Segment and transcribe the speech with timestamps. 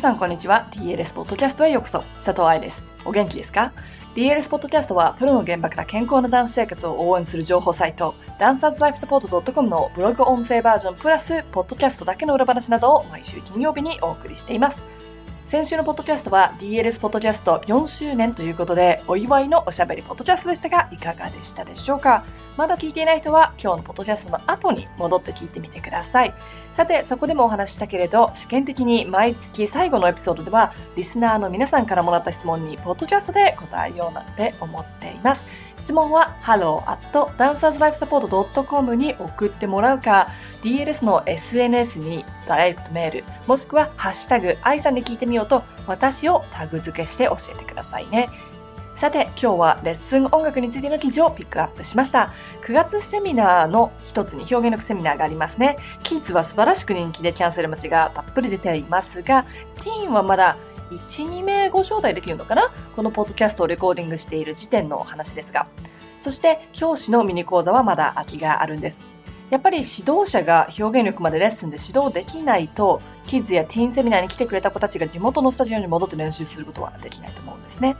[0.00, 0.68] さんこんにちは。
[0.74, 2.02] DLS ポッドキャストへようこそ。
[2.14, 2.84] 佐藤愛です。
[3.04, 3.72] お元気ですか
[4.14, 14.80] ？DLS ポッドキャストは、プロの現場から健康なダンス生活を応援する情報サイト、ダンサーズライフサポート .com のブログ音声バージョンプラス、ポッドキャストだけの裏話などを毎週金曜日にお送りしています。
[15.46, 22.24] 先週のポッドキャストは DLS ポッドキャスト4周年ということで、お祝いのおしゃべりポッドキャストでしたが、いかがでしたでしょうか？
[22.56, 26.34] まだ聞いていない人は、今日のポッドキャストの後に戻って聞いてみてください。
[26.78, 35.44] さて、そこでもお話ししたけれど、試験的に毎月最後のエピソードでは、リスナーの皆さんからもらった質問に、ポッドキャストで答えようなんて思っています。
[35.78, 40.28] 質問は hello.dancerslifesupport.com に送ってもらうか、
[40.62, 48.28] DLS の SNS にダイレクトメール、もしくはハッシュタグ、愛さんで聞いてみようと、私をタグ付けして教えてくださいね。
[48.98, 52.32] さて、今日はレッスン音楽についての記事をピックアップしました。
[52.62, 55.76] 9月セミナーの一つに表現力セミナーがありますね。
[56.02, 59.44] キッズは素晴らしく人気でキャンセル待ちがたっぷり出ていますが、
[59.76, 60.56] ティーンはまだ
[60.90, 62.72] 1、2名ご招待できるのかな？
[62.96, 65.68] このポッドキャストをレコーディングしている時点のお話ですが。
[66.18, 69.00] そして、教師のミニ講座はまだ空きがあるんです。
[69.50, 77.94] やっぱり指導者が表現力までレッスンで指導できないと、キッズやティーンセミナーに来てくれた子たちが地元のスタジオに戻って練習することはできないと思うんですね。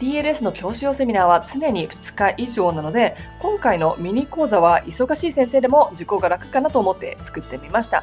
[0.00, 8.02] DLS の教師用セミナーは常に2日以上なので、今回のミニ講座は忙しい先生でも受講が楽かなと思って作ってみました。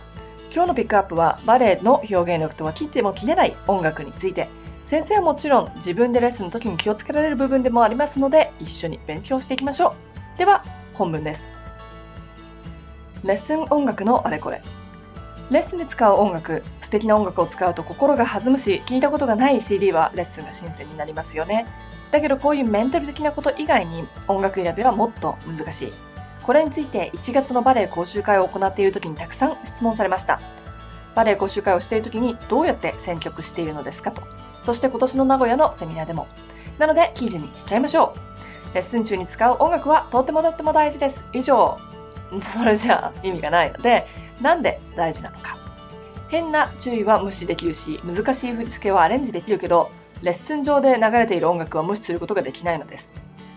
[0.54, 4.48] 今日のピックアップはバレエの表現力とは切っても切れない音楽について。
[4.86, 9.95] 先生はもちろん自分でレッスンの時に気をつけられる部分でもありますので一緒に勉強していきましょ
[10.36, 10.38] う。
[10.38, 11.44] では本文です。
[13.23, 14.61] レッスン音楽のあれこれ。
[15.52, 21.66] レッスンで使う音楽素敵な音楽を使うと心が弾むし聞いたことがない CD はレッスンが新鮮になりますよね
[22.12, 25.94] だけどこういうメンタル的なこと以外に音楽選びはもっと難しい
[26.48, 30.39] これについて1月のバレエ講習会を行っている時にたくさん質問されました。
[31.14, 34.22] バレエ講習会をしている時にどうやって選曲しているのですかと。
[34.64, 36.30] そして今年の名古屋のセミナーでも。
[36.80, 38.16] なので記事にしちゃいましょ
[38.72, 38.76] う。
[38.76, 41.22] レッスン中に使う音楽はとってもとっても大事です。
[41.33, 41.77] 以上。
[42.42, 44.08] それじゃあ意味がないので、
[44.42, 45.58] なんで大事なのか。
[46.30, 53.14] 変な注意は無視できるし、難しい振り付けはアレンジできるけど、レッスン上で流れている音楽は無視することができないのです。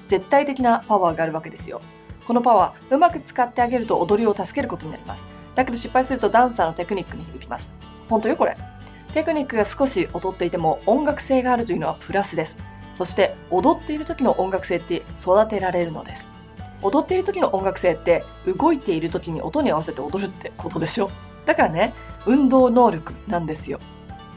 [0.07, 1.81] 絶対的なパワーがあるわけですよ。
[2.27, 5.27] このパワー、うまく使ってあげると踊りを助けることになります。
[5.57, 7.71] だけど失敗するとダンサーのテクニックに響きます。
[8.09, 8.57] 本当よこれ。
[9.15, 12.57] テクニックが少し踊っていても音楽性があるというのはプラスです。
[12.95, 16.30] そして踊っている時の音楽性って育てられるのです。
[16.83, 21.11] 踊っている時の音楽性って動いている時に音に合わせて踊るってことでしょ？
[21.47, 21.95] だからね、
[22.27, 23.81] 運動能力なんですよ。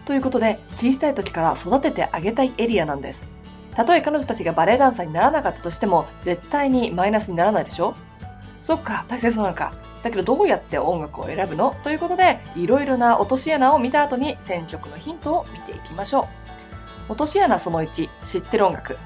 [0.06, 3.24] ということで、小さい時から育ててあげたいエリアなんです。
[3.72, 7.96] たとえ彼女たちがバレエダンサーにならなかったとしても、絶対にマイナスにならないでしょ？
[8.62, 9.74] そっか、大切なのか。
[10.04, 11.76] だけどどうやって音楽を選ぶの？
[11.84, 16.28] ということで、いろいろな落とし穴を見た後に選曲のヒントを見ていきましょ
[17.10, 17.12] う。
[17.12, 18.98] 落とし穴その1、知ってる音楽。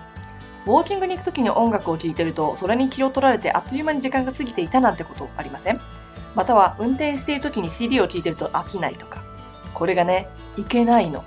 [0.66, 5.80] ウォーキングに行く時に音楽を聴いてると、それに気を取られてあっという間に時間が過ぎていたなんてことありません？
[6.36, 9.24] または運転している時に CD を聴いてると飽きないとか。
[9.74, 11.24] これがね、いけないの。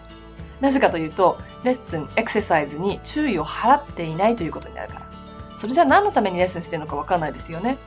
[0.60, 5.06] なぜかというと、レッスン、エクササイズに注意を払っていないということになるから。
[5.56, 7.78] それじゃ何のためにレッスンしてるのかわかんないですよね。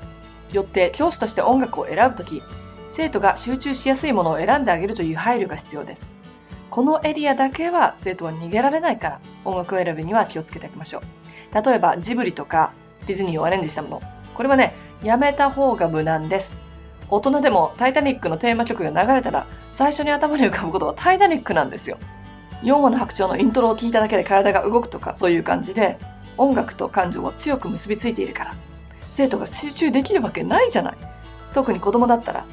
[0.51, 2.41] よって教師として音楽を選ぶとき、
[2.89, 6.07] 生徒が集中しやすいものを選んであげるという配慮が必要です。
[6.69, 11.01] このエリアだけは生徒は逃げられないから音楽を選びには気をつけてあげましょう。
[11.53, 12.73] 例えばジブリとか
[13.07, 14.01] ディズニーをアレンジしたもの。
[14.33, 16.53] これはね、やめた方が無難です。
[17.09, 21.97] 大人でもタイタニックのテーマ曲が流れたら最初に頭に浮かぶことはタイタニックなんですよ。
[22.63, 25.99] 4話の白鳥のイントロを聞いただけで体が動くとかそういう感じで
[26.37, 28.55] 音楽と感情は強く結びついているから
[29.11, 30.97] 生徒が集中できるわけないじゃない
[31.53, 32.45] 特に子供だったら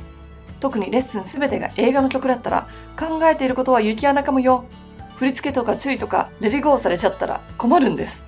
[0.58, 2.68] 特にレッスン全てが映画の曲だったら
[2.98, 4.64] 考えていることは雪穴かもよ
[5.16, 8.19] 振り付けとか注意とかレリゴーされちゃったら困るんです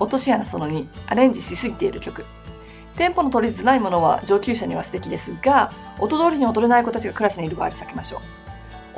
[0.00, 2.24] 落とし穴その2アレンジしすぎている曲
[2.96, 8.48] テンポの取りづらいものは上級者には素敵ですが音通りに踊れない子たちがクラスにいる場合避けましょう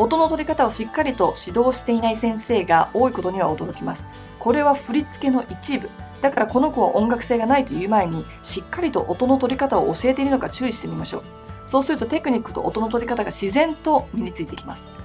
[0.01, 4.07] 音の取り方をしっかりと指導していない先生が多いことには驚きます。
[4.39, 5.91] これは振り付けの一部。
[6.23, 11.23] だからこの子は音楽性がないという前に、しっかりと音の取り方を教えているのか注意してみましょう。
[11.67, 15.00] そうするとテクニックと音の取り方が自然と身についてきます。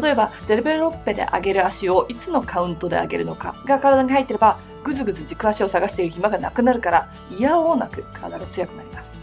[0.00, 9.16] 例えば、デベロッペで上げる足をいつのカウントで上げるのかが体に入っていれば、ぐずぐず軸足を探している暇がなくなるから、嫌おうなく体が強くなります。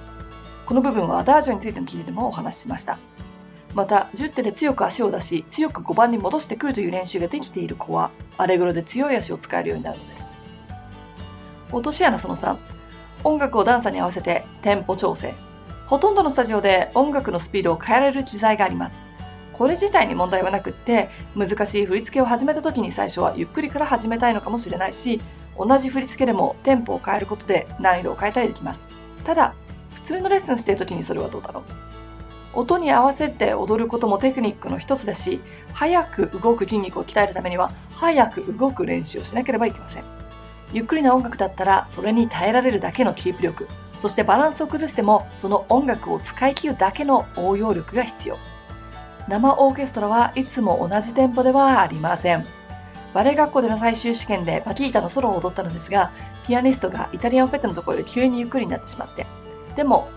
[0.65, 2.97] この部分はアダージョについての記事でもお話ししました。
[3.73, 10.25] また、10手で強く足を出し、強く5番に戻してくるという練習ができている子は、アレグロで強い足を使えるようになるのです。
[11.73, 12.57] 落とし穴その3、
[13.23, 15.33] 音楽をダンサーに合わせてテンポ調整。
[15.87, 19.10] ほとんどのスタジオで音楽のスピードを変えられる機材があります。
[19.61, 25.21] これ自体に問題はなくって難しい振り付けを始めた時に最初はゆっくりから始めたいのかもしれないし
[25.55, 28.87] 同じ振り付けでもテンポを変えることで難易度を変えたりできます。
[29.23, 29.53] ただ
[29.93, 31.63] 普通のレッスンしている時にそれはどうだろう。
[32.59, 35.41] 音に合わせて踊ることもテクニックの一つだし
[35.73, 40.03] 早く動く筋肉を鍛えるためには早く動く練習をしなければいけません。
[40.73, 43.67] ゆっくりな音楽だったらそれに耐えられるだけのキープ力。
[43.99, 48.39] そしてバランスを崩してもその音楽を使い切るだけの応用力が必要。
[49.31, 52.45] 生オーケストラはいつも同じテンポではありません。
[53.13, 56.11] バレエ学校での最終試験でパキータのソロを踊ったのですが
[56.45, 59.25] ピアニストがイタリアンフェットのところで急にゆっくりになってしまって
[59.77, 60.09] でも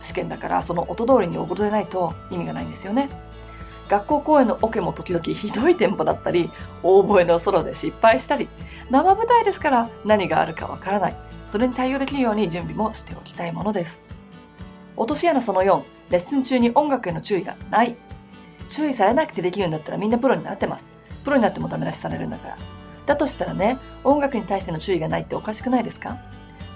[0.00, 3.10] 試験だからその音通りに踊れないと意味がないんですよね。
[3.90, 6.50] 学校公演のオケも時々ひどいテンポだったり
[6.82, 8.48] 大声のソロで失敗したり
[8.88, 11.16] 生舞台ですから何があるかわからない。
[11.46, 14.00] それに対応できるように準備もしておきたいものです。
[14.96, 17.96] 落とし穴その4レッスン中に音楽への注意がない。
[18.72, 20.84] 注意されなくてできるんだったらみんなプロになってます。
[21.24, 22.58] プロになってもダメ出しされるんだから。
[23.06, 26.18] だとしたらね音楽に対しての注意がないっておかしくないですか？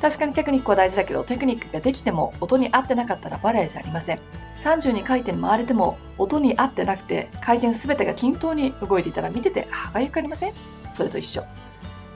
[0.01, 4.21] 確かにテクニックは大事だけどテクニックができても音に合ってなかったらバレエじゃありません。
[4.63, 10.53] 32回転回れても音に合ってなくて回転全てが均等に動いていたら見てて歯がゆくありません？
[10.93, 11.45] それと一緒。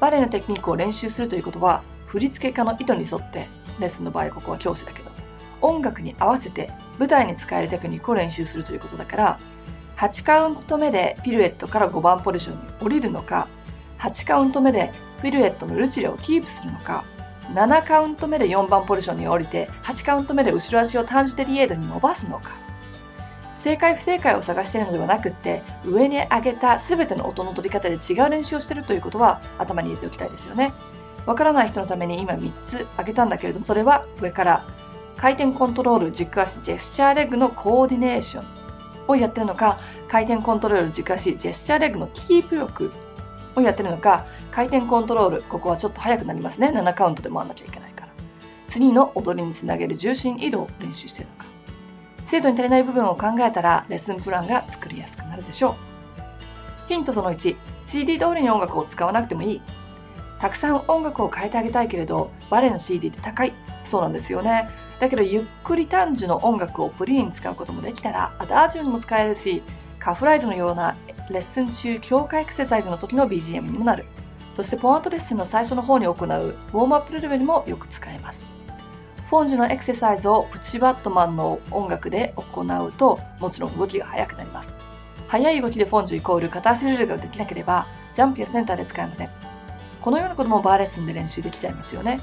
[0.01, 3.47] バレエのテクニックを練習するということは振り付け家の意図に沿って
[3.79, 5.11] レッスンの場合ここは教師だけど
[5.63, 9.41] 音楽に合わせて舞台に使えるテクニックを練習するということだから
[10.01, 13.49] 8カウント目でピルエットから5番ポジションに降りるのか
[13.99, 17.05] 8カウント目でピルエットのルチレをキープするのか
[17.53, 22.57] 7カウント目で4番ポジションに降りて8カウント目で後ろ足をタンジデリエードに伸ばすのか。
[23.57, 30.73] 正解不正解を探しているのではなくって上に上げた全ての音の取り方で違う練習をしているということは頭に入れておきたいですよね。
[31.27, 34.65] わからない人のために今3つ挙げたんだけれどもそれは上から
[35.19, 38.60] 回転コントロール軸足ジェスチャーレッグのコーディネーション。
[39.11, 39.79] をやってるのか
[40.09, 42.93] 回転コントロール軸足ジェスチャーレッグのキープ力
[43.55, 46.69] をやってるのか回転コントロールここはちょっと早くなりますね。
[46.69, 48.13] 7カウントで回んなきゃいけないから。
[48.67, 51.47] 次の踊りにつなげる重心移動を練習してるのか。
[52.25, 55.75] 精度に足りない部分を考えたらレッスンプランが作りやすくなるでしょう。
[56.89, 59.63] ヒントその 1CD 通りに音楽を使わなくてもいい。
[60.39, 63.53] たくさん音楽を変えてあげたいけれどバレエの CD って高い。
[63.91, 64.71] そうなんですよね。
[65.01, 69.63] だけどゆっくり短時の音楽をプリーに使うこともできたらアダージュにも使えるし
[69.99, 70.97] カフライズのような
[71.31, 74.07] レッスン中強化エクササイズの時の BGM にもなる。
[74.53, 78.45] そしてポアートレッスンの最初の方に行うウォームアップレベルにもよく使えます。
[79.27, 84.75] フォンジュのエクササイズをプチバットマンの音楽で行うともちろん動きが速くなります。
[85.29, 89.31] 速い動きでフォンジュイコール片足ドリルができなければジャンプやセンターで使えません。
[90.01, 92.21] このようなこともバーレッスンで練習できちゃいますよね。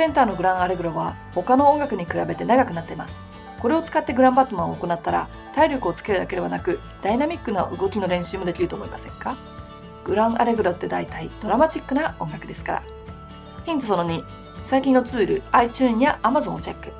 [0.00, 3.18] センターのグランアレグロは他の音楽に比べて長くなっています。
[3.58, 9.36] これを使ってグランバットマンを行ったら体力をつけるだけではなくダイナミックな動きの練習もできると思いませんか？
[10.06, 12.82] グランアレグロって大体ドラマチックな音楽ですから。
[13.66, 14.24] ヒントその2
[14.64, 16.92] 最近のツール iTune や Amazon をチェック。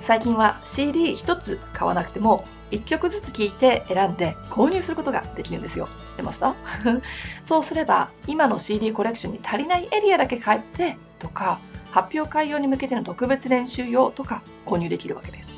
[0.00, 5.86] 最近は CD1 つ買わなくても1曲ずつ聴いて選んで購入することができるんですよ。
[6.06, 6.54] 知ってました？
[7.44, 11.58] そうすれば今の CD コレクションに足りないエリアだけ変えてとか
[11.96, 15.48] 発表会用に向けての特別練習用とか購入できるわけです。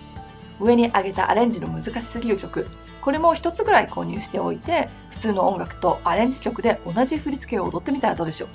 [0.60, 2.68] 上に上げたアレンジの難しすぎる曲。
[3.00, 8.48] これも一つぐらい購入しておいて普通の音楽とアレンジ曲で同じ振り付けを踊ってみたらどうでしょう。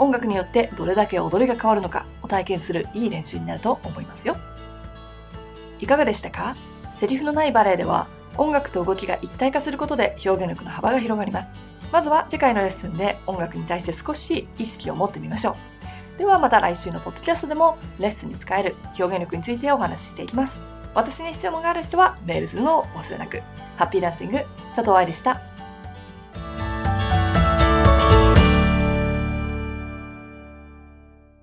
[0.00, 4.36] 音楽によってどれだけ踊りが変わるのかを体験するいい練習になると思いますよ。
[5.78, 6.56] いかがでしたか？
[6.92, 11.48] セリフのないバレエでは音楽と動きが一体化することで表現力の幅が広がります。
[11.92, 15.56] まずは次回のレッスンで音楽に対して少し意識を持ってみましょう。
[16.18, 23.42] ではまた来週のポッドキャストでもレッスンに使える表現力についてお話ししていきます私に質問がある人はメールするのを忘れなく。
[23.76, 24.38] ハッピーダンシング、
[24.74, 25.55] 佐藤愛でした。